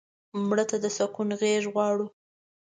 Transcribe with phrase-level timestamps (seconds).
[0.47, 2.05] مړه ته د سکون غېږ غواړو